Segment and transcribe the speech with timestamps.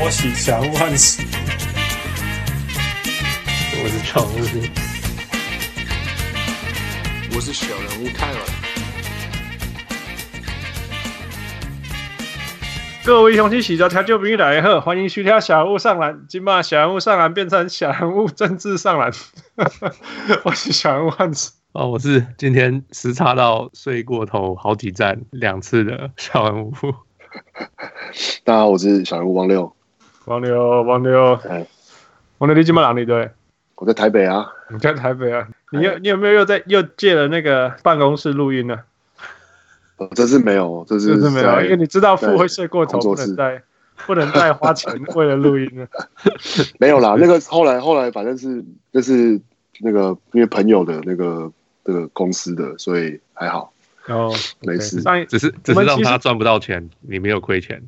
[0.00, 1.22] 托起小人物汉斯，
[3.82, 4.34] 我是常务，
[7.34, 8.38] 我是小人物泰尔。
[13.04, 16.24] 各位雄起喜着调酒兵来喝，欢迎徐条小人物上篮。
[16.26, 19.12] 今把小人物上篮变成小人物政治上篮。
[20.44, 21.52] 我是小人物汉斯。
[21.72, 26.72] 哦，我是今天时差到睡过头好几站两次的小人物。
[28.44, 29.76] 大家好，我是小人物王六。
[30.30, 31.66] 王牛，王牛，哎，
[32.38, 33.04] 王牛，你今晚哪里？
[33.04, 33.28] 对，
[33.74, 34.48] 我在台北啊。
[34.68, 35.48] 你在台北啊？
[35.72, 38.78] 你有你有没有又在又借了那个办公室录音呢？
[39.96, 43.60] 我，这是没有，这是没有，因为你知道富会睡过头，不能再
[44.06, 45.88] 不能再花钱为了录音了。
[46.78, 49.40] 没有啦，那个后来后来反正是就是
[49.80, 51.50] 那个因为朋友的那个
[51.84, 53.72] 这个公司的，所以还好。
[54.06, 57.82] 哦，没事，只是只是让他赚不到钱，你没有亏钱。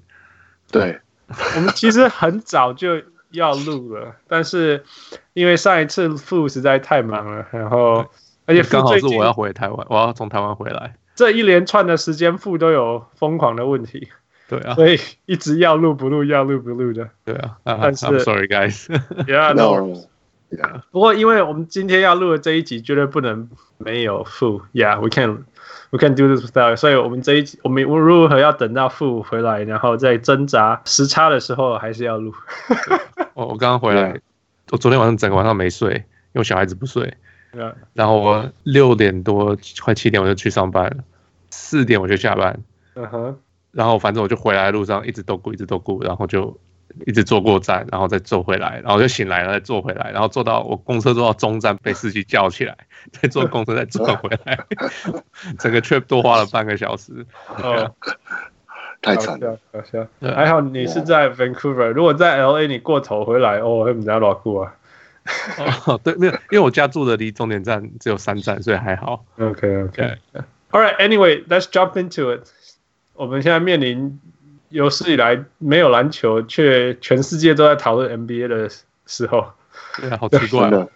[0.72, 0.98] 对，
[1.56, 4.84] 我们其实很早就要录了，但是
[5.32, 8.04] 因为上一次复实在太忙了，然后
[8.46, 14.08] 而且刚好是我要回台湾，我要从台湾回来，这一连串的时间复都有疯狂的问题。
[14.48, 17.08] 对啊，所以一直要录不录，要录不录的。
[17.24, 18.84] 对啊，但是 I'm sorry guys。
[19.26, 20.02] Yeah, no.
[20.52, 20.82] Yeah.
[20.90, 24.62] 不过因为我们今天要录的这一集绝对不能没有富。
[24.72, 25.44] Yeah, we can.
[25.90, 32.32] We can do this without，所以我们这一集，我们如何要等到富回来，然后再挣扎时差的时候，还是要录。
[33.34, 34.18] 我我刚刚回来，
[34.70, 35.92] 我昨天晚上整个晚上没睡，
[36.32, 37.14] 因为小孩子不睡。
[37.54, 37.74] Yeah.
[37.92, 41.04] 然后我六点多快七点我就去上班了，
[41.50, 42.58] 四点我就下班。
[42.94, 43.38] 嗯哼。
[43.70, 46.58] 然后反正我就回来的路上一直都顾，一直都顾，然后就。
[47.06, 52.76] 一直坐过站，然后再坐回来，然后就醒来了，再坐回来，然后坐到我公车坐到中站，被司机叫起来，
[53.10, 54.58] 再坐公车再坐回来，
[55.58, 57.26] 整个 trip 多花了半个小时。
[57.48, 57.94] 哦，
[59.00, 60.06] 太惨了，好笑。
[60.34, 64.74] 还好你是在 Vancouver，如果在 LA 你过头回来，哦，会比较牢固啊。
[65.86, 69.24] 哦，对，没有，因为我家住的离终点站只有三站，所以还好。
[69.38, 70.16] OK OK。
[70.70, 72.48] All right, anyway, let's jump into it。
[73.14, 74.18] 我们现在面临。
[74.72, 78.68] 有史以来没有篮球，却全世界都在讨论 NBA 的
[79.06, 79.46] 时候，
[80.00, 80.88] 对啊，好奇怪的。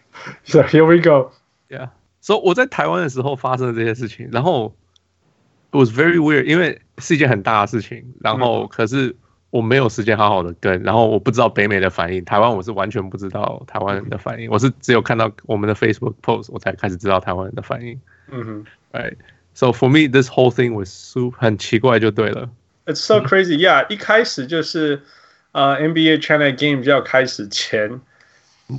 [0.45, 1.31] So here we go.
[1.69, 1.91] Yeah.
[2.21, 4.75] So 我在台湾的时候发生了这些事情，然后
[5.71, 9.15] it was very weird，因为是一件很大的事情，然后可是
[9.51, 18.01] 我没有时间好好的跟，然后我不知道北美的反应，台湾我是完全不知道台湾人的反应，我是只有看到我们的 Facebook post，我才开始知道台湾人的反应。
[18.29, 19.17] 嗯哼，Right.
[19.55, 22.51] So for me, this whole thing was super 很奇怪就对了。
[22.87, 23.85] It's so crazy, yeah！
[23.89, 25.03] 一开始就是，
[25.51, 28.01] 呃，NBA China Game 就要开始前，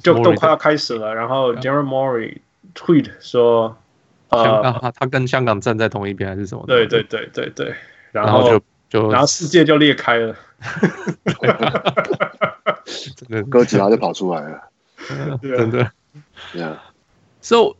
[0.02, 1.14] 就都快要开始了。
[1.14, 2.38] 然后 Daryl Morey
[2.74, 3.78] tweet 说，
[4.30, 6.64] 呃，他跟香港站在同一边还是什么？
[6.68, 7.76] 对对对对对。
[8.14, 10.34] 然后就就，然后世界就裂开了。
[13.16, 14.62] 真的，哥吉拉就跑出来了。
[15.42, 15.92] 真的。
[16.56, 16.78] Yeah.
[17.42, 17.76] So.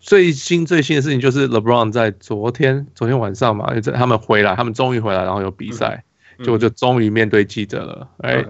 [0.00, 6.02] 最新最新的事情就是 LeBron 在昨天昨天晚上嘛，就他们回来，他们终于回来，然后有比赛，
[6.38, 8.08] 结果就终于面对记者了。
[8.22, 8.44] 哎，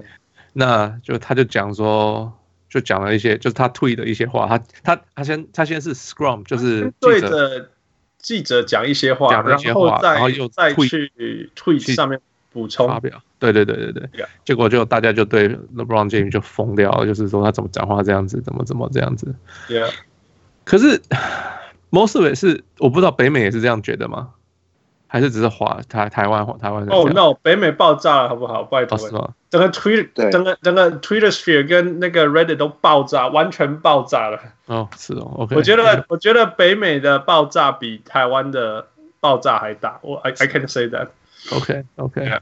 [0.53, 2.33] 那就他就讲说，
[2.69, 4.47] 就讲了一些，就是他 tweet 的一些话。
[4.47, 7.69] 他他他先他先是 Scrum，就是对着
[8.19, 12.21] 记者讲一些话，讲一些话，然后又再去 tweet 上面
[12.53, 13.21] 补充发表。
[13.41, 19.35] 对对对对对，结果就大家就对 LeBron James 就疯掉了，就是说他怎么讲话这样子，怎么怎么这样子。
[19.69, 19.91] Yeah.
[20.71, 21.03] 可是
[21.91, 24.31] ，most of it 是我不知道北美也是这样觉得吗？
[25.09, 26.95] 还是只是华台台湾台湾人？
[26.95, 28.63] 哦、oh,，no，北美爆炸了，好不好？
[28.63, 34.39] 拜托，整个 Twitter，整个整个 Twitter sphere 跟那个 Reddit 都爆炸，完全爆炸了。
[34.67, 35.57] 哦、oh,，是哦，OK。
[35.57, 38.87] 我觉得我觉得北美的爆炸比台湾的
[39.19, 39.99] 爆炸还大。
[40.03, 41.09] 我 I I can say that。
[41.51, 42.39] OK OK。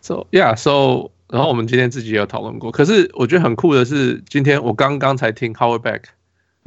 [0.00, 2.72] So yeah, so 然后我们今天自己也有讨论过。
[2.72, 6.00] 可是我觉得很酷的是，今天我刚刚才听 Howard Beck。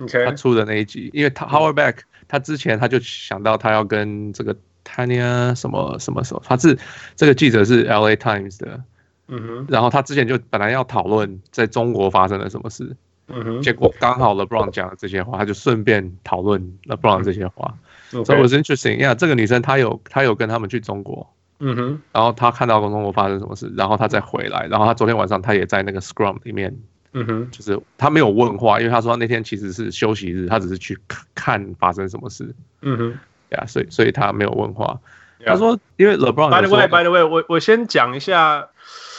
[0.08, 6.78] 他出的那一集，因为他 Howard Beck，他之前他就想到他要跟这个 Tanya 什么什么什么，他是
[7.16, 8.82] 这个记者是 LA Times 的，
[9.28, 12.96] 嗯哼，然后他之前就本来要讨论在中国发生了什么事，
[13.28, 17.74] 嗯哼，结果刚好 LeBron 讲了这些话，他就顺便讨论 LeBron 这些话，
[18.10, 26.76] 所以 was interesting，因为这个女生她有她有跟他们去中国，嗯哼，然后她看到中国发生什么事，然后她再回来，然后她昨天晚上她也在那个 Scrum 里面。
[27.14, 30.98] 嗯哼，就是他没有问话，因为他说他那天其实是休息日，他只是去
[31.36, 32.56] 看发生什么事。
[32.82, 33.20] 嗯哼，
[33.50, 34.98] 呀，所以所以他没有问话。
[35.46, 36.50] 他说，因为 LeBron。
[36.50, 38.70] By the way，By the way，我我先讲一下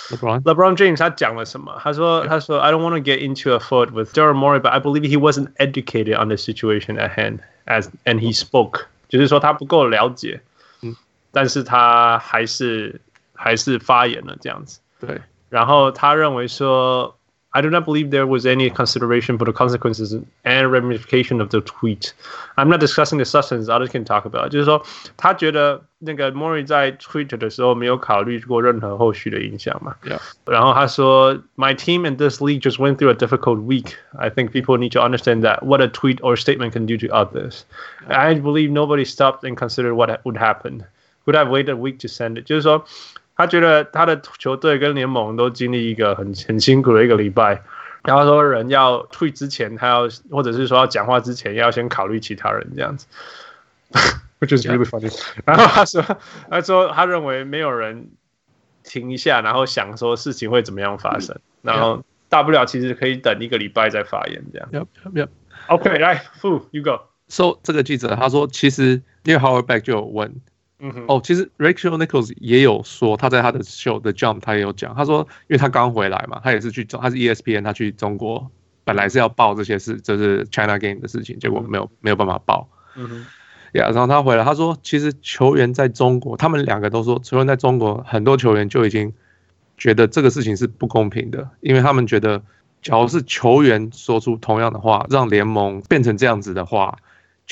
[0.08, 1.78] LeBron LeBron James 他讲了什么。
[1.82, 5.52] 他说他说 I don't want to get into a fight with Daryl Morey，but I believe he wasn't
[5.56, 10.40] educated on the situation at hand as and he spoke，就是说他不够了解。
[10.80, 10.96] 嗯，
[11.30, 13.00] 但是他还是
[13.34, 14.80] 还是发言了这样子。
[14.98, 15.20] 对。
[15.50, 17.18] 然后他认为说。
[17.53, 20.13] I do not believe there was any consideration for the consequences
[20.43, 22.13] and ramification of the tweet.
[22.55, 23.67] I'm not discussing the substance.
[23.67, 24.49] Others can talk about.
[24.49, 24.85] 就是说，
[25.15, 29.95] 他觉得那个 Mori 在 tweet 的时候没有考虑过任何后续的影响嘛。
[30.03, 30.19] Yeah.
[30.45, 33.95] 然后他说，My team and this league just went through a difficult week.
[34.15, 37.07] I think people need to understand that what a tweet or statement can do to
[37.07, 37.63] others.
[38.07, 40.85] I believe nobody stopped and considered what would happen.
[41.25, 42.45] Would have waited a week to send it.
[42.45, 42.85] 就是说。
[43.36, 47.62] 他觉得他的球队跟联盟都经历一个很很辛苦的一个礼拜，
[48.04, 53.06] 然后说人要退之前，他要或者是说要讲话之前，要先考虑其他人这样子
[54.40, 55.10] ，which is really funny。
[55.44, 56.04] 然后他说，
[56.50, 58.10] 他说他认为没有人
[58.84, 64.68] 停一下，然后想说事情会怎么样发生，然后大不了其实可以等一个礼拜再发言这样。
[64.72, 65.28] Yep, yep.
[65.68, 67.00] OK，来，Fu, you go。
[67.28, 70.34] So 这个记者他说，其实因为 Howard Beck 就有问。
[70.84, 78.50] 嗯哼，哦，其实 Rachel Nichols 也有说，他在他的 show The Jump 他也有讲，他说，因为他刚回来嘛，他也是去中，他是 ESPN，他去中国，
[78.82, 82.68] 本来是要报这些事，就是 China Game 的事情，结果没有没有办法报。
[82.96, 83.26] 嗯哼，
[83.78, 89.12] 呀，然后他回来，他说，其实球员在中国，他们两个都说，球员在中国，很多球员就已经
[89.78, 92.42] 觉得这个事情是不公平的，因为他们觉得，
[92.82, 96.98] 假如是球员说出同样的话，让联盟变成这样子的话。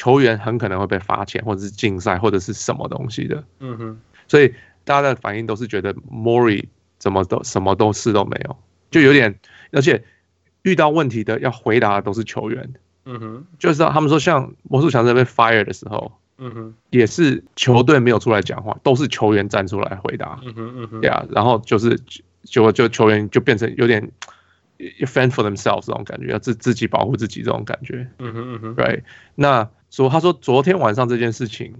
[0.00, 3.44] 球员很可能会被罚钱，或者是禁赛，或者是什么东西的。
[3.58, 6.64] 嗯哼，所以大家的反应都是觉得 Mori
[6.96, 8.56] 怎么都什么都事都没有，
[8.90, 9.38] 就有点，
[9.72, 10.02] 而且
[10.62, 12.72] 遇到问题的要回答的都是球员。
[13.04, 20.40] 嗯哼，就是他们说像魔术强在被 fire 的时候，嗯哼，也是球队没有出来讲话，都是球员站出来回答。
[20.46, 22.00] 嗯哼嗯哼，对啊，然后就是
[22.44, 24.10] 就就球员就变成有点。
[25.04, 28.08] fend for themselves 这种感觉，要自自己保护自己这种感觉。
[28.18, 29.02] 嗯哼嗯哼，right。
[29.34, 31.74] 那说他说昨天晚上这件事情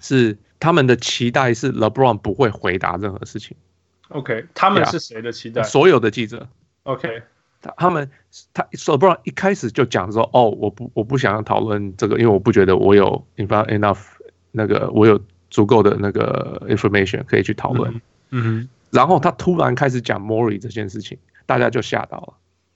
[0.00, 3.56] 是他们的期待是 LeBron 不会回答任何事情。
[4.08, 5.62] OK，他们是谁的期待？
[5.62, 6.46] 所有的记者。
[6.84, 7.22] OK，
[7.60, 8.10] 他他们
[8.52, 13.98] 他 LeBron 一开始就讲说，哦，我不我不想要讨论这个，因为我不觉得我有 enough
[14.52, 15.20] 那个我有
[15.50, 18.00] 足够的那个 information 可以去讨论。
[18.30, 18.68] 嗯哼。
[18.90, 21.18] 然后他突然开始讲 Mori 这件事情。
[21.46, 22.34] 大家就吓到了，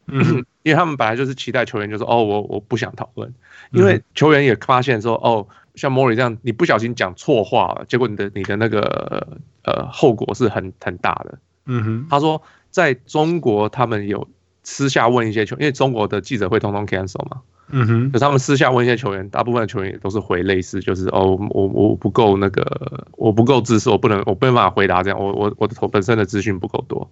[0.08, 3.32] 嗯， 因为他们本来就是期待球员就说，哦，我我不想讨论，
[3.72, 14.26] 因为球员也发现说，哦，像莫里这样，你不小心讲错话了，结果你的你的那个呃后果是很很大的，嗯哼，他说在中国他们有
[14.64, 27.08] 私下问一些球，因为中国的记者会通通 cancel 嘛，嗯哼，就他们私下问一些球员，大部分的球员也都是回类似，就是哦，我我不够那个，我不够知识，我不能我没办法回答这样，我我我的头本身的资讯不够多。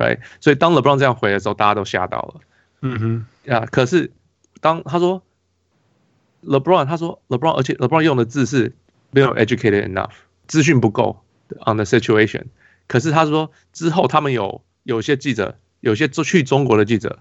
[0.00, 2.40] 对，所以当 LeBron 这样回的时候，大家都吓到了。
[2.80, 4.10] 嗯哼，呀，可是
[4.62, 5.22] 当他说
[6.42, 8.74] LeBron，他说 LeBron，而且 LeBron 用的字是
[9.10, 10.12] 没有 educated enough，
[10.46, 11.22] 资讯不够
[11.66, 12.44] on the situation。
[12.86, 17.18] 可是他说之后，他们有有些记者，有些去中国的记者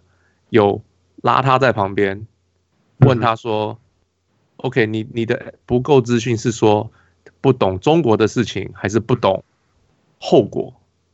[0.49, 0.81] 有
[1.17, 2.27] 拉他在旁边，
[2.99, 3.77] 问他说
[4.55, 6.89] ：“OK，你你的不够资讯是说
[7.41, 9.43] 不懂中国的事情，还是不懂
[10.17, 10.73] 后果？”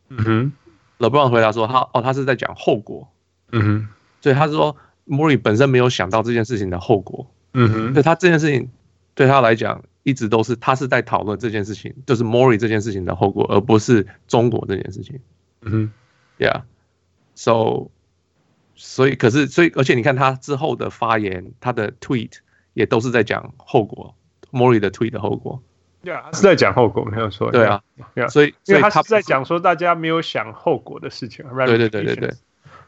[0.09, 0.53] 嗯哼。
[0.97, 3.09] LeBron 回答说：“他哦，他是在讲后果，
[3.51, 3.87] 嗯哼，
[4.21, 8.69] 所以他说 Mori 本身没有想到这件事情的后果，嗯哼，所以他这件事情
[9.13, 15.19] 对他来讲一直都是他是在讨论这件事情，就是 Mori 这件事情的后果，而不是中国这件事情，
[15.61, 15.91] 嗯哼
[16.39, 17.89] ，Yeah，so，
[18.75, 22.37] 所以可是所以而且你看他之后的发言，他的 tweet
[22.73, 24.15] 也都是在讲后果
[24.51, 25.61] ，Mori 的 tweet 的后果。”
[26.05, 27.51] 对啊，是在讲后果，没有错。
[27.51, 27.81] 对啊，
[28.29, 31.43] 所以因为他是在讲说大家没有想后果的事情。
[31.65, 32.33] 对对对对对，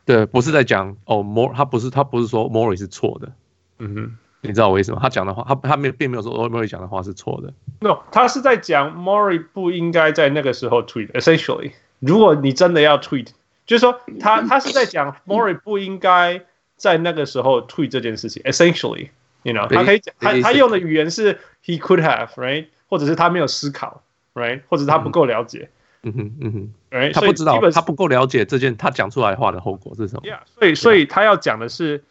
[0.05, 3.31] 对，不是在讲哦，Mori 他不是他不是说 Mori 是错的。
[3.79, 4.99] 嗯哼，你知道我为什么？
[5.01, 7.51] 他讲的话，他他没并没有说 Mori 讲的话是错的。
[7.79, 11.11] No，他是在讲 Mori 不应该在那个时候 tweet。
[11.13, 13.29] Essentially，如果你真的要 tweet，
[13.65, 16.43] 就是说他他是在讲 Mori 不应该
[16.75, 18.43] 在那个时候 tweet 这件事情。
[18.43, 22.67] Essentially，you know，他可以讲他他用的语言是 He could have，right？
[22.87, 24.01] 或者是他没有思考
[24.33, 24.61] ，right？
[24.69, 25.69] 或者是他不够了解，
[26.03, 27.13] 嗯哼嗯哼，right？
[27.13, 32.03] 他不知道，他不够了解这件他讲出来话的后果是什么？Yeah，所以所以他要讲的是，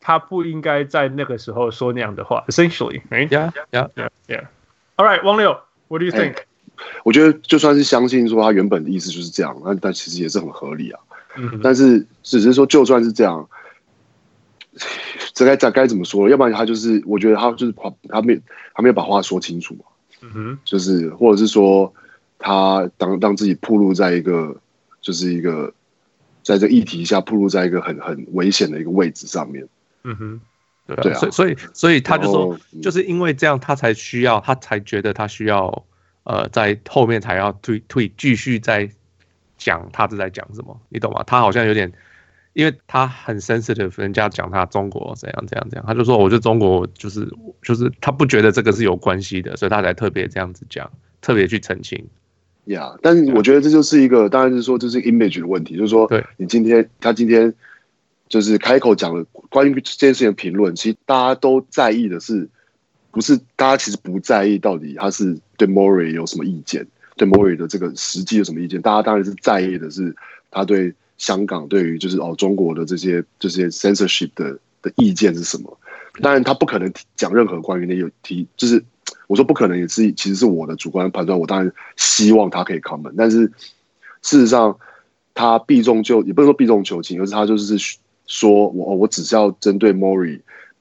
[0.00, 4.46] 他不应该在那个时候说那样的话，essentially，right？Yeah，yeah，yeah。
[4.96, 5.58] All right，汪六
[5.88, 6.36] ，What do you think？
[7.04, 11.00] 我觉得就算是相信说他原本的意思就是这样，那但其实也是很合理啊。
[11.36, 13.48] 嗯，但是只是说就算是这样，
[15.32, 16.28] 这该该怎么说？
[16.28, 18.40] 要不然他就是，我觉得他就是他他没
[18.74, 19.84] 他没有把话说清楚嘛。
[20.22, 21.92] 嗯哼，就是，或者是说，
[22.38, 24.56] 他当当自己暴露在一个，
[25.00, 25.72] 就是一个，
[26.42, 29.66] 在这议题下暴露在一个很很危险的一个位置上面。
[30.04, 30.40] 嗯哼，
[30.86, 35.84] 对啊，对啊，所以所以所以他就说，就是因为这样，他才需要，他才觉得他需要，
[36.24, 38.88] 呃，在后面才要退退继续再
[39.58, 41.22] 讲他是在讲什么，你懂吗？
[41.24, 41.92] 他好像有点，
[42.54, 47.26] 因为他很 sensitive，人家讲他中国怎样怎样怎样，他就说我觉得中国就是
[47.62, 50.90] 就是他不觉得这个是有关系的，所以他才特别这样子讲，
[51.20, 52.06] 特别去澄清。
[52.66, 57.52] 呀，yeah, 但是我觉得这就是一个，当然是说这是 image 的问题，就是说，对你今天他今天
[58.28, 62.48] 就是开口讲了关于这件事情的评论，其实大家都在意的是，
[63.10, 70.14] 不是大家其实不在意到底他是对 Mori 有什么意见，对 Mori 的这个实际有什么意见，大家当然是在意的是
[70.50, 75.78] 他对香港对于就是哦中国的这些这些 censorship 的的意见是什么，
[76.20, 78.84] 当然他不可能讲任何关于那有提就是。
[79.28, 81.38] 我说不可能，也是其实是我的主观判断。
[81.38, 83.46] 我当然希望他可以 comment，但是
[84.20, 84.76] 事实上
[85.32, 87.78] 他避重就也不能说避重就轻，而是他就是
[88.26, 90.40] 说我我只是要针对 Mori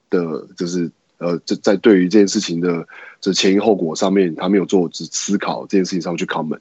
[0.10, 2.86] 的，就是呃，在在对于这件事情的
[3.22, 6.60] 这前因后果上面，他没有做只思考这件事情上去 comment。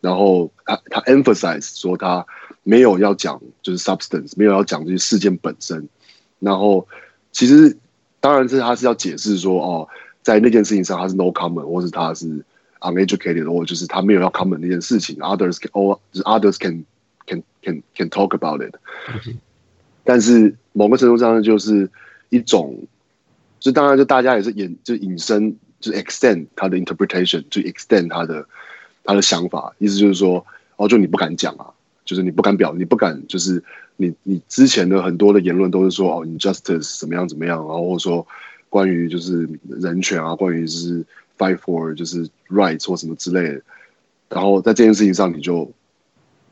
[0.00, 2.24] 然后他他 emphasize 说他
[2.62, 5.88] 没有要讲就是 substance，没有要讲这些事件本身。
[6.38, 6.86] 然后
[7.32, 7.76] 其实
[8.20, 9.88] 当然是他是要解释说哦。
[10.22, 12.44] 在那件事情上，他是 no comment，或是他是
[12.80, 15.16] uneducated，或就是他没有要 comment 那件事情。
[15.16, 16.84] Others can or others can
[17.26, 18.74] can can can talk about it。
[20.04, 21.88] 但是某个程度上，就是
[22.28, 22.86] 一种，
[23.60, 28.46] 就当然就大家也是引就引申，就 extend 他的 interpretation，就 extend 他的
[29.02, 29.74] 他的想法。
[29.78, 30.44] 意思就是说，
[30.76, 31.72] 哦，就你不敢讲啊，
[32.10, 33.62] 就是你不敢表，你不敢，就是
[33.96, 38.26] 你你之前的很多的言论都是说哦，injustice 怎么样怎么样，然后或者说。
[38.72, 41.04] 关于就是人权啊，关于就是
[41.36, 43.60] fight for 就是 rights 或什么之类的，
[44.28, 45.68] 然后在这件事情上，你就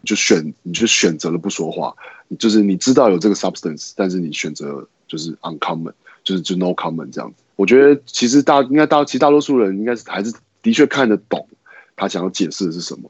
[0.03, 1.95] 就选你就选择了不说话，
[2.37, 5.93] 就是你知道有这个 substance，但是你选择就是 uncommon，
[6.25, 7.37] 就是就 no comment 这样子。
[7.55, 11.47] 我觉得其实大应该大其实大多数人应该是还是的确看得懂
[11.95, 13.09] 他想要解释的是什么，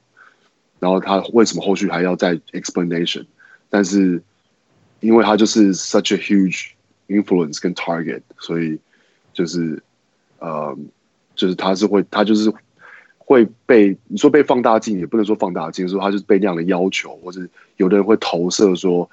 [0.80, 3.26] 然后他为什么后续还要再 explanation，
[3.70, 4.22] 但是
[5.00, 6.70] 因为他就是 such a huge
[7.08, 8.78] influence 跟 target，所以。
[9.34, 9.80] 就是，
[10.40, 10.76] 呃，
[11.36, 12.52] 就是他是会，他就是
[13.18, 19.08] 会被你说被放大镜，也不能说放大镜，说他就是被那样的要求，或者有的人会投射说，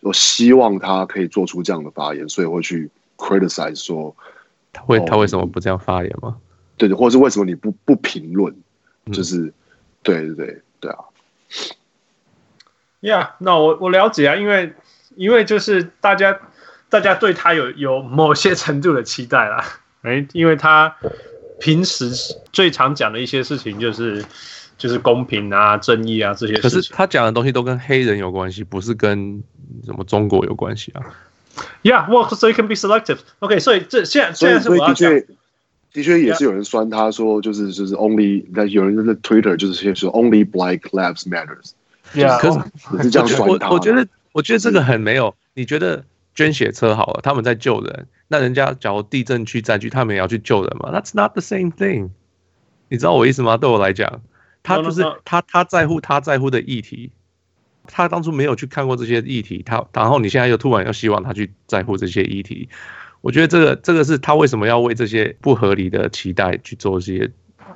[0.00, 4.16] 我希望他可以做出这样的发言，所以会去 criticize 说，
[4.72, 6.38] 他会他为什么不这样发言吗？
[6.78, 8.56] 对对，或者是为什么你不不评论？
[9.12, 9.52] 就是，嗯、
[10.02, 10.98] 对对对对啊。
[13.00, 14.74] Yeah，那我我了解啊，因为
[15.14, 16.38] 因为就是大家。
[16.88, 19.64] 大家对他有有某些程度的期待啦，
[20.02, 20.94] 哎，因为他
[21.58, 22.12] 平时
[22.52, 24.24] 最常讲的一些事情就是
[24.78, 26.70] 就是公平啊、正义啊这些事情。
[26.70, 29.42] 可是他讲的东西都跟黑人有关系，不是跟
[29.84, 31.02] 什么中国有关系啊。
[31.82, 33.18] Yeah, well, so you can be selective.
[33.40, 35.10] OK，所以这现在现在是我要讲，
[35.96, 41.72] 的确也是有人酸他说，就是就是 only 有人在 Twitter 就是先说 only Black Lives Matters。
[42.14, 43.70] Yeah，可是是这样酸他。
[43.70, 46.04] 我觉得我觉得这个很没有，你觉得？
[46.36, 48.08] 捐血车好了，他们在救人。
[48.28, 52.10] 那人家假如地震区灾区，他们也要去救人嘛？That's not the same thing。
[52.90, 53.56] 你知道我意思吗？
[53.56, 54.20] 对我来讲，
[54.62, 57.10] 他就是他他在乎他在乎的议题。
[57.86, 62.68] 他当初没有去看过这些议题，他然后你现在又突然又希望他去在乎这些议题。
[63.26, 67.32] 我觉得这个这个是他为什么要为这些不合理的期待去做这些，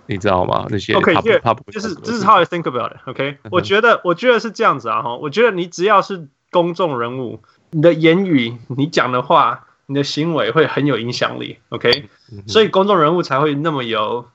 [0.07, 0.69] 你知道吗？
[0.71, 3.00] 那些 OK，他不就是这是 how I think about it。
[3.07, 5.16] OK，我觉得我觉得是这样子啊哈。
[5.16, 7.42] 我觉得你只要是公众人物。
[7.73, 12.09] 你的言语、你讲的话、你的行为会很有影响力，OK？
[12.47, 14.28] 所以公众人物才会那么有、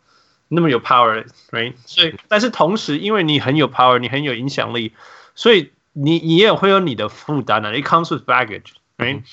[0.50, 1.74] 那么有 power，right？
[1.86, 4.94] 所以，但是同时，因为你很有 power，你很有影响力，
[5.34, 7.74] 所以你你也会有你的负担的。
[7.74, 9.24] It comes with baggage，right？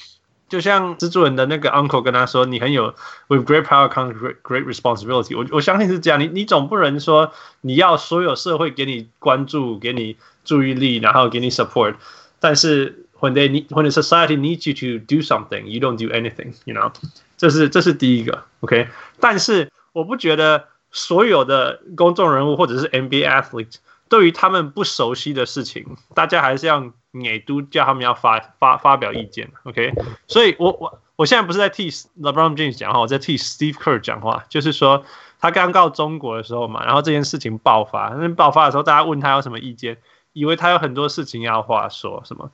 [0.52, 2.94] 就像蜘蛛人的那个 uncle 跟他说：“你很有
[3.28, 6.20] with great power comes great great responsibility。”我我相信是这样。
[6.20, 7.32] 你你总不能说
[7.62, 11.94] 你要所有社会给你关注、给你注意力，然后给你 support，
[12.38, 12.98] 但是。
[13.22, 16.54] When they need, when the society needs you to do something, you don't do anything.
[16.64, 16.92] You know，
[17.36, 18.88] 这是这是第一个，OK。
[19.20, 23.76] 但是我不觉得所有的公众人物或者是 NBA athlete
[24.08, 29.92] 对于他们不熟悉的事情，大家还是要也都叫他们要发发发表意见，OK。
[30.26, 35.04] 所以我我我现在不是在替 LeBron James 讲话，我在替 Steve Kerr 讲话，就是说
[35.38, 39.98] 他刚到中国的时候嘛，然后这件事情爆发，那爆发的时候，大家问他有什么意见，
[40.32, 42.50] 以为他有很多事情要话说，什么。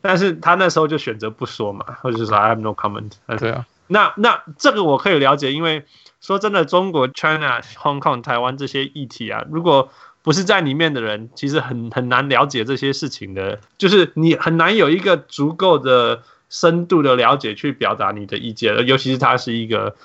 [0.00, 3.12] 但是他那时候就选择不说嘛，或者是说 I have no comment。
[3.38, 5.86] 对啊，那那这个我可以了解，因为
[6.20, 9.90] 说真的，中国、China、Hong Kong、台湾这些议题啊，如果
[10.22, 19.96] 不是在里面的人，其实很很难了解这些事情的，就是你很难有一个足够的深度的了解去表达你的意见，尤其是他是一个，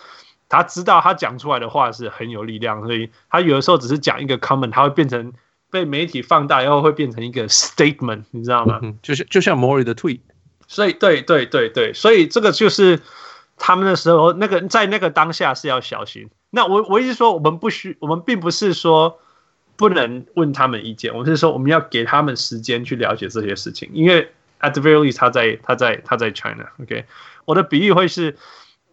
[0.50, 5.34] 他知道他讲出来的话是很有力量，所以他有的时候只是讲一个 comment，他会变成
[5.70, 8.80] 被媒体放大以后会变成一个 statement，你知道吗？
[8.82, 10.22] 嗯，就是就像 Morey 的 tweet，
[10.68, 13.02] 所以对对对对，所以这个就是
[13.58, 16.30] 他们的时候，那个在那个当下是要小心。
[16.50, 19.20] 那我我一直说，我们不需，我们并不是说
[19.78, 24.30] 不能问他们意见，我是说我们要给他们时间去了解这些事情，因为
[24.60, 27.06] at the very least 他在他在他在 China，OK
[27.46, 28.36] 我的比喻会是。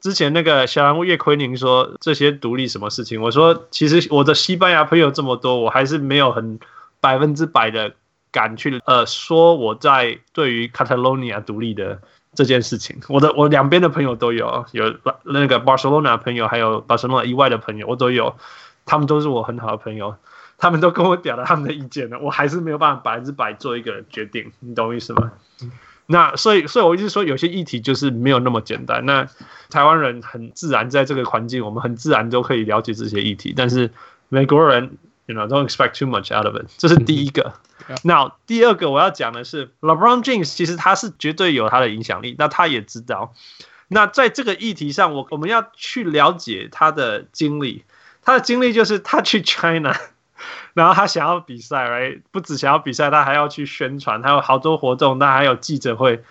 [0.01, 3.23] 之前那个小人物叶奎宁说这些独立什么事情？
[3.23, 6.61] 我说其实我的西班牙朋友这么多，我还是没有很
[7.01, 7.91] 百分之百的
[8.31, 11.99] 敢去呃说我在对于 Catalonia 独立的
[12.35, 13.01] 这件事情。
[13.09, 18.37] 我的我两边的朋友都有，有那个 Barcelona 朋友，还有 Barcelona 以外的朋友，我都有，
[18.85, 20.15] 他们都是我很好的朋友，
[20.65, 25.31] 他们都跟我表达他们的意见了，我还是没有办法百分之百做一个决定，你懂我意思吗？
[26.07, 29.05] 那所以，所以我一直说，有些议题就是没有那么简单。
[29.05, 29.29] 那
[29.69, 33.53] 台湾人很自然在这个环境，我们很自然都可以了解这些议题。
[33.55, 33.91] 但是
[34.31, 36.65] 美国人，you know，don't expect too much out of it。
[36.79, 37.53] 这是第一个。
[38.03, 42.35] 那第二个我要讲的是，LeBron James 其实他是绝对有他的影响力。
[42.39, 43.35] 那他也知道，
[43.89, 47.85] 那在这个议题上，我我们要去了解他的经历。
[48.23, 49.95] 他的经历就是他去 China。
[50.74, 52.22] 然后他想要比赛，right？
[52.32, 56.24] 不只想要比赛，他还要去宣传，他有好多活动，他还有记者会。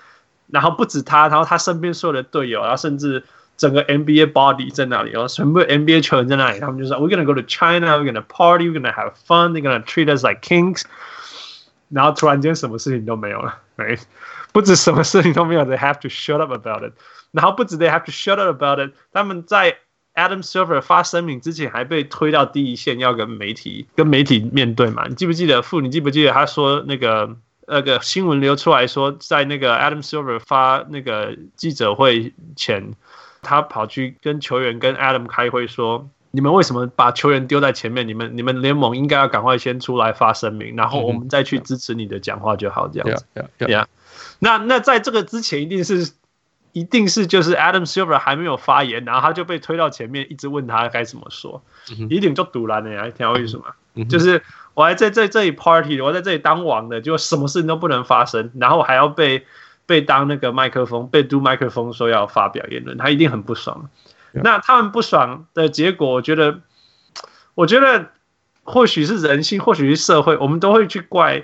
[0.51, 3.23] 然后不止他，然后他身边所有的队友，然后甚至
[3.59, 9.13] 整个 NBA body 在那里，然后全部 NBA 球员在那里，他们就说：“We're gonna go to China, we're gonna party, we're gonna have
[9.27, 10.85] fun, they're gonna treat us like kings。”
[11.91, 14.01] 然后突然间什么事情都没有了，right？
[14.53, 16.95] 不止什么事情都没有，they have to shut up about it。
[17.33, 19.77] 然后不止 they have to shut up about it，他们在。
[20.16, 25.06] Adam Silver 发声明之前还被推到第一线，要跟媒体跟媒体面对嘛？
[25.08, 25.62] 你记不记得？
[25.62, 27.36] 傅，你记不记得他说那个
[27.68, 32.94] 那个新闻流出来说，在那个 Adam Silver 发那个记者会前，
[33.42, 38.08] 他跑去跟球员跟 Adam 开会说：“你们为什么把球员丢在前面？
[38.08, 43.26] 你们你们联盟应该要赶快先出来发声明，然后我们再去支持你的讲话就好。”这样子。
[44.38, 46.12] 那那在这个之前，一定是。
[46.74, 51.64] 一定是就是 Adam Silver 还没有发言，然后他就被推到前面，一直问他该怎么说，
[52.10, 53.10] 一定就堵拦了呀！
[53.16, 54.04] 听为什么？
[54.06, 54.42] 就是
[54.74, 59.46] 我还在在这里 party，我在这里当王的，就什么事情都不能发生，然后还要被
[59.86, 63.90] 被当那个麦克风，被嘟麦克风说要发表言论，他一定很不爽。
[64.32, 66.60] 那他们不爽的结果，我觉得，
[67.54, 68.10] 我觉得
[68.64, 71.44] 或许是人性，或许是社会，我们都会去怪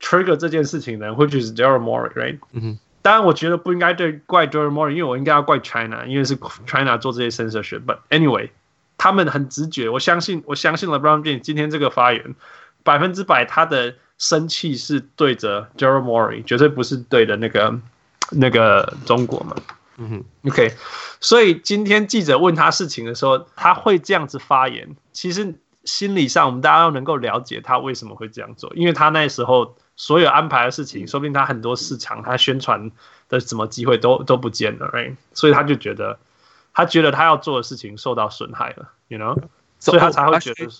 [0.00, 2.38] trigger 这件事情的人，或许是 Daryl Morey，right？
[2.52, 2.78] 嗯哼。
[3.06, 7.84] 当然，我觉得不应该对怪 Daryl Morey，因为我应该要怪 China，因为是 China 做这些 censorship。
[7.86, 8.50] But anyway，
[8.98, 12.34] 他们很直觉，我相信，我相信 LeBron James 今天这个发言，
[12.82, 17.78] 百分之百他的生气是对着 Daryl Morey，绝对不是对的那个
[18.32, 19.54] 那个中国嘛。
[19.98, 20.74] 嗯哼，OK。
[21.20, 29.76] 所以今天记者问他事情的时候，他会这样子发言，其实心理上我们大家都能够了解他为什么会这样做，因为他那时候。
[29.96, 32.90] 所有安排的事情，说不定他很多市场，他宣传
[33.30, 35.16] 的什么机会都都不见了，right?
[35.32, 36.18] 所以他就觉得，
[36.74, 39.36] 他觉得他要做的事情受到损害了，you know，
[39.78, 40.70] 所以他才会觉得。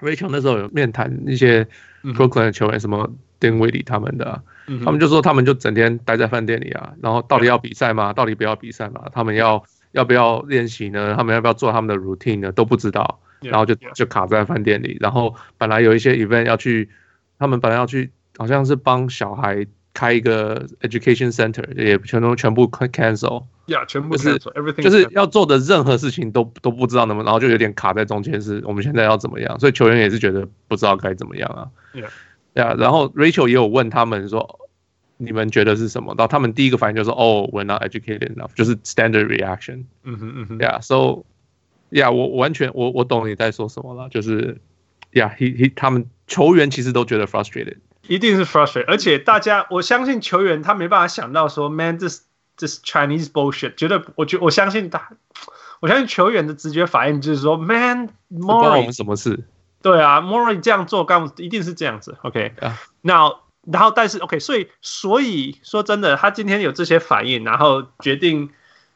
[0.00, 1.66] Rachel 那时候有面谈一些
[2.02, 3.08] Brooklyn 的球员，什么
[3.38, 4.42] Dinwiddie 他们的、啊，
[4.84, 8.12] 他们就说他们就整天待在饭店里啊，然后到底要比赛吗？
[8.12, 9.02] 到底不要比赛吗？
[9.12, 11.14] 他们要要不要练习呢？
[11.16, 12.50] 他们要不要做他们的 routine 呢？
[12.50, 16.90] 都不知道，然后就就卡在饭店里，然后本来有一些 event 要去，
[17.38, 18.10] 他们本来要去。
[18.36, 29.58] 好像是帮小孩开一个 education center，也全都全部 cancel，呀，yeah, 全部是就是要做的任何事情都都不知道那么，然后就有点卡在中间，是我们现在要怎么样？
[29.60, 31.70] 所以球员也是觉得不知道该怎么样啊。
[32.54, 34.58] Yeah.，然后 Rachel 也有问他们说，
[35.16, 36.14] 你们觉得是什么？
[36.18, 39.84] 然后他们第一个反应就是说，哦，we're not educated enough，就是 standard reaction。
[40.02, 41.22] 嗯哼嗯哼，Yeah，so
[41.90, 44.60] yeah，我完全我我懂你在说什么了，就是
[45.12, 47.76] Yeah，he he，他们球员其实都觉得 frustrated。
[48.08, 52.22] 一定是 frustrated，而且大家，我相信球员他没办法想到说，man，this
[52.56, 55.10] this Chinese bullshit，绝对，我觉我相信他，
[55.80, 59.44] 我相信球员的直觉反应就是说，man，Morey，关我们什么事？
[59.82, 62.54] 对啊，Morey 这样做，刚一定是这样子，OK，
[63.02, 63.36] 那 Yeah.
[63.72, 68.50] 然后但是 OK，所以所以说真的，他今天有这些反应，然后决定。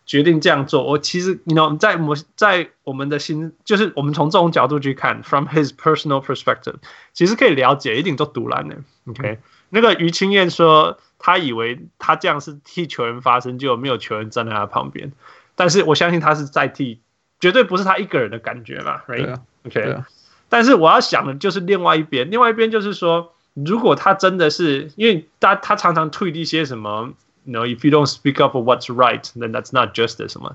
[0.08, 6.76] 决定这样做，我其实你 you know 在我在我们的心，就是我们从这种角度去看，from his personal perspective，
[7.12, 8.76] 其实可以了解，一定都赌烂的。
[9.06, 15.12] OK，、嗯、那个于清燕说，他以为他这样是替球员发声，就没有球员站在他旁边，
[15.54, 17.00] 但是我相信他是在替，
[17.38, 20.08] 绝对不是他一个人的感觉嘛，Right？OK，、啊啊、
[20.48, 27.12] 但是我要想的就是另外一边，另外一边就是说，如果他真的是因为他他常常 tweet 一些什么。
[27.48, 30.54] You know if you don't speak up for what's right, then that's not justice 什么。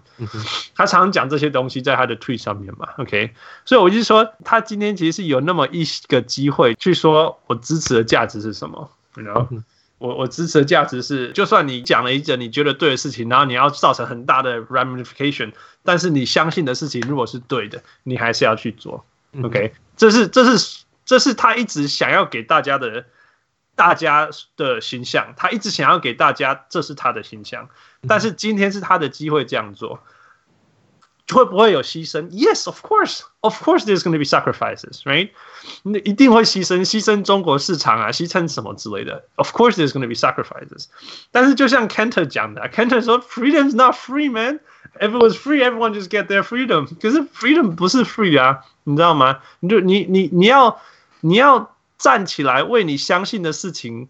[0.76, 3.34] 他常常讲这些东西在他的 tweet 上面嘛，OK。
[3.66, 9.64] 所以我就说，他今天其实是有那么一个机会去说我支持的价值是什么，you know。
[10.00, 19.06] 我我支持的价值是，就算你讲了一件你觉得对的事情，然后你要造成很大的 ramification，但是你相信的事情如果是对的，你还是要去做。
[19.42, 23.06] OK，这是这是这是他一直想要给大家的
[23.76, 27.70] 大家的形象，他一直想要给大家这是他的形象，
[28.08, 30.00] 但是今天是他的机会这样做。
[31.32, 35.30] 会不会有牺牲？Yes, of course, of course, there's going to be sacrifices, right?
[35.84, 39.24] 那一定会牺牲，牺牲中国市场啊，牺牲什么之类的。
[39.36, 40.88] Of course, there's going to be sacrifices.
[41.32, 44.60] 但是就像 Kenter 讲的，Kenter 说，freedom's not free, man.
[45.00, 46.88] Everyone's free, everyone just get their freedom.
[47.02, 49.40] 可是 freedom 不是 free 啊，你知道吗？
[49.62, 50.82] 你就你你你要
[51.22, 51.73] 你要
[52.04, 54.10] 站起来为你相信的事情。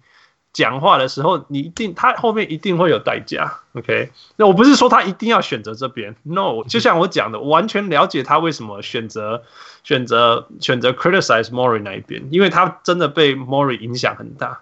[0.54, 4.12] 讲话的时候，你一定他后面一定会有代价，OK？
[4.36, 9.42] 那我不是说他一定要选择这边，No，就像我讲的，我完全了解他为什么选择
[9.84, 14.62] 选择选择 criticize Mori 那一边，因为他真的被 Mori 影响很大。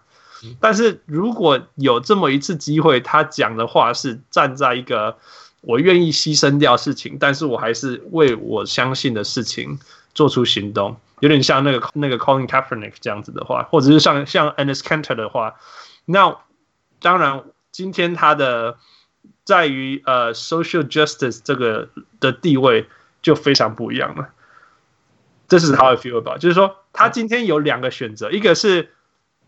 [0.62, 5.18] 但是如果有这么一次机会，他讲的话是站在一个
[5.60, 9.78] 我愿意牺牲掉事情，但是我还是为我相信的事情
[10.14, 15.56] 做出行动，有点像那个那个 Colin Kaepernick 这样子的话，或者是像像 Enes Kanter 的话。
[16.06, 16.36] 那
[17.00, 18.78] 当然，今天他的
[19.44, 22.88] 在于呃 social justice 这个的地位
[23.22, 24.30] 就非常不一样了。
[25.48, 28.90] 这是 how I feel about，就是说他今天有两个选择，一个是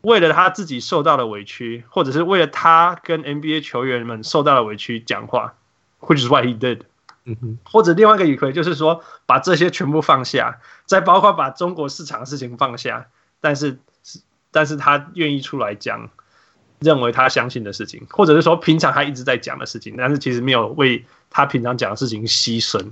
[0.01, 5.55] 为了他自己受到的委屈，或者是为了他跟 NBA 球员们受到的委屈讲话
[6.01, 6.81] ，which is what he did。
[7.25, 13.07] 嗯哼，或者另外一个也可以，就是说把这些全部放下，再包括把中国市场的事情放下，
[13.41, 13.79] 但是
[14.51, 16.09] 但是他愿意出来讲。
[16.79, 22.91] 认为他相信的事情，或者是说平常他一直在讲的事情，但是其实没有为他平常讲的事情牺牲。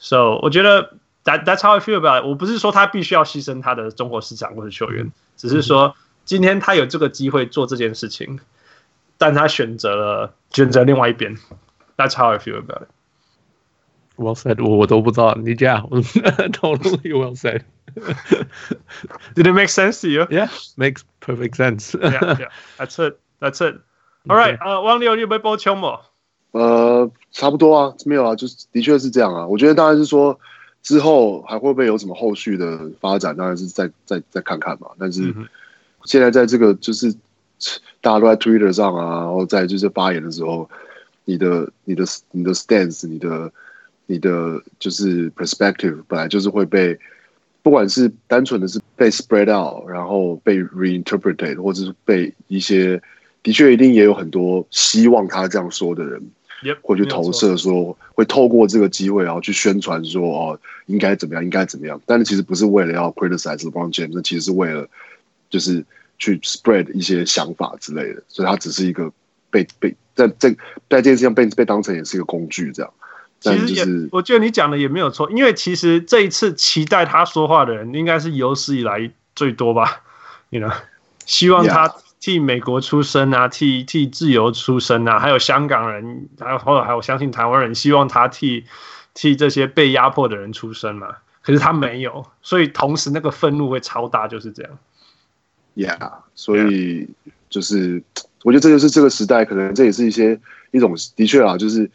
[0.00, 2.26] So 我觉得 that that's how I feel about it。
[2.26, 8.40] 我不是说他必须要牺牲他的中国市场或者球员，只是说今天他有这个机会做这件事情，
[9.16, 11.38] 但他选择了选择另外一边。
[11.96, 12.88] That's how I feel about it。
[14.17, 15.87] Well said，我我都不知道，你讲，
[16.51, 17.61] totally well said。
[19.33, 20.27] Did it make sense to you?
[20.29, 21.95] Yeah, makes perfect sense.
[21.95, 23.17] yeah, yeah, that's it.
[23.39, 23.79] That's it.
[24.27, 24.57] All right.
[24.59, 25.99] 呃，汪六，你有没有补充吗？
[26.51, 29.47] 呃，差不多啊，没有啊，就是的确是这样啊。
[29.47, 30.37] 我觉得当然是说
[30.83, 34.89] 之后还会不会有什么后续的发展，当然是再再再看看嘛。
[34.99, 35.33] 但是
[36.03, 37.13] 现在在这个就是
[38.01, 40.69] 大家都在 Twitter 上啊，然后在就是发言的时候，
[41.23, 43.51] 你的你的你的 stance，你的
[44.06, 46.98] 你的就是 perspective，本来就是会被。
[47.62, 53.00] 不管是单纯的是被 spread out，然后被 reinterpreted，或者是被一些
[53.42, 56.22] 的确一定也有很多希望他这样说的人，
[56.82, 61.98] 会去投射说，会透过这个机会然后去宣传说哦，应该怎么样，应该怎么样。
[62.04, 64.86] 但是其实不是为了要 criticize LeBron James，那其实是为了
[65.48, 65.82] 就是
[66.18, 68.22] 去 spread 一些想法之类的。
[68.28, 69.10] 所以他只是一个
[69.50, 70.50] 被被在在
[70.90, 72.92] 在这件事情被被当成也是一个工具这样。
[73.44, 80.00] 其实也，我觉得你讲的也没有错，因为其实这一次期待他说话的人，应该是有史以来最多吧？
[80.48, 80.72] 你呢？
[81.26, 88.64] 希望他替美国出声啊，替替自由出声啊，还有香港人，还有后来还有相信台湾人，希望他替
[89.12, 91.16] 替这些被压迫的人出声嘛。
[91.42, 94.72] 可是他没有，所以同时那个愤怒会超大，就是这样。
[95.76, 97.08] Yeah，所以
[97.50, 98.02] 就是
[98.42, 101.90] 我觉得这就是这个时代，可能这也是一些一种的确啊，就是。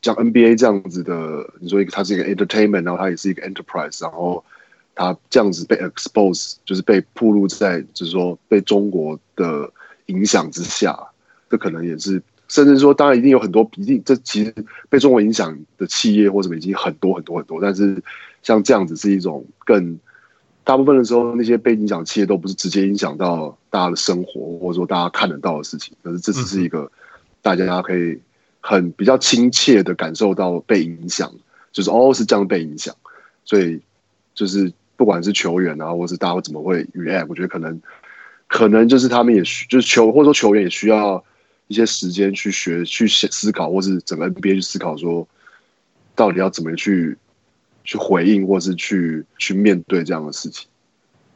[0.00, 4.44] 像 NBA 这样子的，你说一个它是一个 entertainment，然后它也是一个 enterprise，然后
[4.94, 9.68] 它这样子被 expose，就是被暴露在，就是说被中国的
[10.06, 10.96] 影响之下，
[11.50, 14.54] 这可能也是，甚至说当然一定有很多，一定这其实
[14.88, 18.00] 被中国影响的企业或什么已经很多很多很多，但是
[18.42, 19.98] 像这样子是一种更
[20.62, 26.90] 大部分的时候，那些被影响企业都不是直接影响到大家的生活，或者说大家看得到的事情，可是这只是一个
[27.42, 28.20] 大家可以。
[28.64, 31.30] 很比较亲切的感受到被影响，
[31.72, 32.96] 就是哦是这样被影响，
[33.44, 33.80] 所以
[34.34, 37.82] 就是不管是球员啊，或是大家会怎么会 react，我觉得可能
[38.46, 41.22] 可能就是他们也需就是球或者说球员也需要
[41.66, 45.26] 一些时间去学去思考，或是整个 NBA 去思考说
[46.14, 47.18] 到底要怎么去
[47.82, 50.68] 去回应，或是去去面对这样的事情。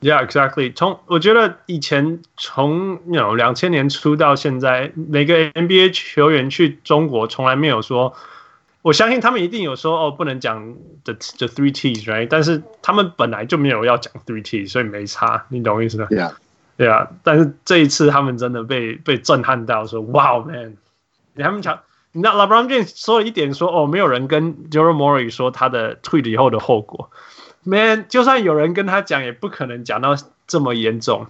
[0.01, 0.75] Yeah, exactly.
[0.75, 8.15] 从我觉得以前从有两千年初到现在，每个 NBA 球员去中国从来没有说，
[8.83, 12.29] 我相信他们一定有说哦，不能讲 the the three T's, right？
[12.29, 16.35] 但是他们本来就没有要讲 three T's，所以没差，你懂我意思吗？Yeah,
[16.77, 17.09] yeah.
[17.23, 20.77] 但是这一次他们真的被被震撼到说，说 Wow, man,
[21.39, 21.81] 他们讲，
[22.13, 27.11] 你知道 LeBron James 说了一点说，哦，没有人跟 Daryl Morey 说他的 tweet 以后的后果。
[27.67, 31.27] Man，就算有人跟他讲，也不可能讲到这么严重。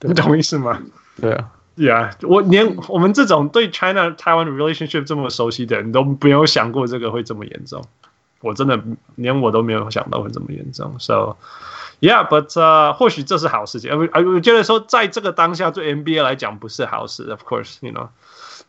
[0.00, 0.80] 你懂意思吗？
[1.20, 7.84] 对啊，Yeah，我连我们这种对 China Taiwan relationship 这么熟悉的人都没有想过这个会这么严重。
[8.40, 8.80] 我真的
[9.16, 10.96] 连我都没有想到会这么严重。
[10.98, 11.36] So。
[12.00, 13.96] Yeah，but、uh, 或许这是好事情。
[13.96, 18.08] 我我觉得说，在这个当下对 NBA 来讲不是好事，Of course，you know。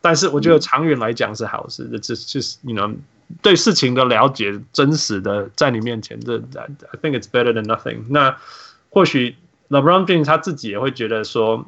[0.00, 1.88] 但是我觉得长远来讲是好事。
[1.90, 2.94] 这这就是 you know
[3.42, 8.04] 对事情的了解，真实的在你面前，这 I think it's better than nothing。
[8.08, 8.36] 那
[8.90, 9.36] 或许
[9.68, 11.64] LeBron James 他自己也会觉得说，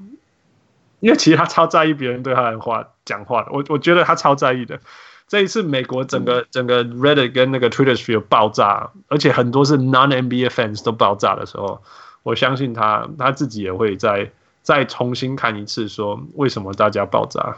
[1.01, 3.51] 因为其实他超在意别人对他的话讲话的。
[3.53, 4.81] 我我觉得他超在意的。
[5.29, 11.83] 这一次美国整个整个 Reddit 跟那个 Twitter sphere 爆炸，而且很多是 non NBA fans 都爆炸的时候，
[12.23, 14.31] 我相信他他自己也会再
[14.62, 17.57] 再重新看一次，说为什么大家爆炸。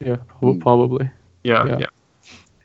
[0.00, 1.10] Yeah, probably.
[1.42, 1.88] Yeah, yeah.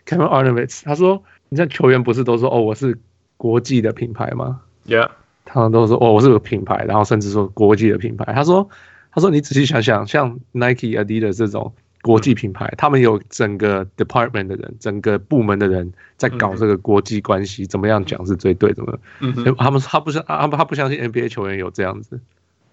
[0.06, 2.98] Kevin Arnovitz 他说，你像球员不是都说哦，我是
[3.38, 5.10] 国际的品牌吗？Yeah，
[5.46, 8.34] 他们都说哦，我是个品牌，然后甚至说国际的品牌。
[8.34, 8.70] 他说，
[9.12, 11.74] 他说你仔细想想，像 Nike、Adidas 这种。
[12.04, 18.84] 国际品牌，他们有整个 department 的人，整个部门的人在搞这个国际关系，怎么样讲是最对的？
[19.22, 22.20] 嗯哼，他们他不相他他不相信 NBA 球员有这样子。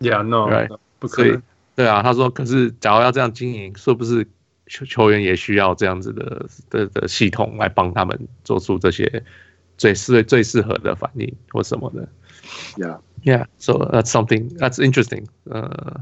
[0.01, 1.39] Yeah，no，right，不可以。
[1.77, 4.27] 对啊，他说，可是假如要这样经营，是不是
[4.71, 9.23] 球球员也需要这样子的的的系统来帮他们做出这些
[9.77, 12.09] 最适最适合的反应或什么的
[12.77, 15.27] ？Yeah，yeah，so that's something that's interesting。
[15.45, 16.01] 呃。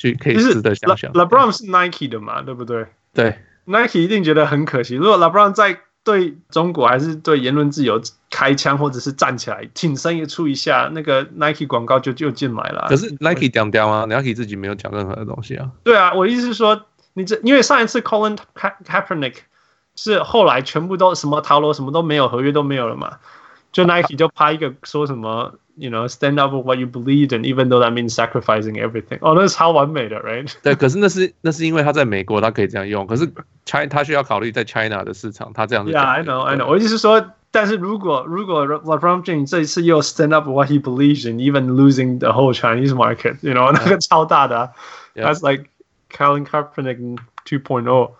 [0.00, 1.12] 去可以值得想想。
[1.12, 2.86] LeBron 是 Nike 的嘛，对不对？
[3.12, 4.94] 对，Nike 一定觉得很可惜。
[4.94, 12.86] 如果 LeBron 在对中国还是对言论自由开枪，或者是站起来挺身一出一下，那个 Nike 广告就就进来了。
[12.88, 15.68] 可是 Nike 屌屌啊，Nike 自己没有讲任何的东西啊。
[15.82, 16.80] 对啊，我意思是说，
[17.17, 19.35] 你这因为上一次 Colin Kaepernick
[19.95, 23.17] 是后来全部都什么逃楼什么都没有，合约都没有了嘛，
[23.71, 25.55] 就 Nike 就拍一个说什么。
[25.75, 29.17] You know, stand up for what you believe, and even though that means sacrificing everything.
[29.21, 30.53] 哦，那是超完美的，right？
[30.61, 33.07] 对，可是那是那是因为他在美国，他可以这样用。
[33.07, 33.27] 可是
[33.65, 35.91] China 他需要考虑在 China 的市场，他这样子。
[35.91, 36.67] Yeah, I know, I know.
[36.67, 42.53] 我意思是说，但是如果如果 LeBron James 这一次又 stand up for what he believes in, even losing the whole
[42.53, 44.71] Chinese market, you know，那个超大的，
[45.15, 45.65] That's like
[46.10, 48.10] Colin Kaepernick 2.0。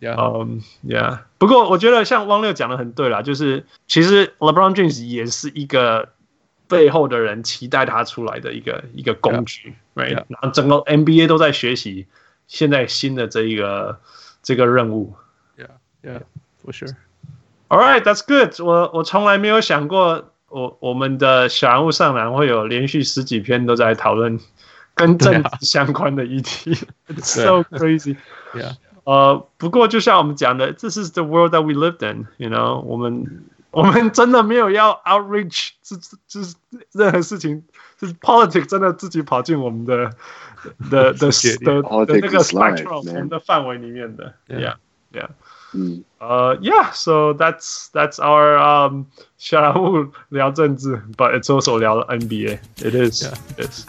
[0.00, 1.18] Yeah, um, yeah.
[1.38, 6.08] 不过我觉得像汪六讲的很对啦，就是其实 LeBron James 也是一个。
[6.68, 10.14] 背后的人期待他出来的一个一个工具，right？
[10.14, 12.06] 然后整个 NBA 都在学习
[12.46, 14.00] 现在新的这一个
[14.42, 15.14] 这个任务
[15.58, 15.66] ，yeah
[16.02, 16.22] yeah
[16.64, 16.96] for sure。
[17.68, 18.72] All right, that's good 我。
[18.72, 24.40] 我我从来没有想过我，我我们的小人物上篮会有连续十几篇都在讨论
[25.01, 26.73] 跟政治相关的议题，
[27.07, 33.45] It's so crazy。Yeah，呃，不过就像我们讲的，这是 the world that we lived in，you know，我们。
[33.69, 36.39] 我们真的没有要 outreach，这这这
[36.93, 37.63] 任何事情，
[37.99, 40.09] 就是 politics 真的自己跑进我们的
[40.89, 44.75] 的的的的那个 spectrum 我们的范围里面的，yeah
[45.11, 45.27] yeah，
[45.73, 48.57] 嗯，呃，yeah，so that's that's our
[48.89, 49.05] um
[49.37, 53.85] 小人物聊政治，but it's also 聊 NBA，it is，yeah，it is。